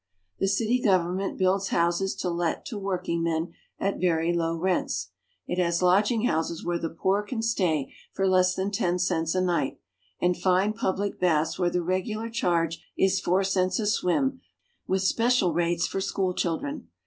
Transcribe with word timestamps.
The 0.39 0.47
city 0.47 0.81
government 0.81 1.37
builds 1.37 1.67
houses 1.67 2.15
to 2.15 2.29
let 2.31 2.65
to 2.65 2.77
workingmen 2.79 3.53
at 3.79 3.99
very 3.99 4.33
low 4.33 4.55
rents; 4.57 5.11
it 5.45 5.59
has 5.61 5.83
lodging 5.83 6.25
houses 6.25 6.65
where 6.65 6.79
the 6.79 6.89
poor 6.89 7.21
can 7.21 7.43
stay 7.43 7.93
for 8.11 8.27
less 8.27 8.55
than 8.55 8.71
ten 8.71 8.93
University 8.95 9.15
of 9.15 9.21
Glasgow. 9.21 9.25
cents 9.27 9.35
a 9.35 9.41
night, 9.45 9.79
and 10.19 10.35
fine 10.35 10.73
public 10.73 11.19
baths 11.19 11.59
where 11.59 11.69
the 11.69 11.83
regular 11.83 12.31
charge 12.31 12.83
is 12.97 13.19
four 13.19 13.43
cents 13.43 13.77
a 13.77 13.85
swim, 13.85 14.41
with 14.87 15.03
special 15.03 15.53
rates 15.53 15.85
for 15.85 16.01
school 16.01 16.33
children. 16.33 16.87